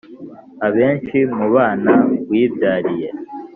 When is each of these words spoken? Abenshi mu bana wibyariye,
Abenshi 0.67 1.17
mu 1.35 1.45
bana 1.55 1.93
wibyariye, 2.29 3.07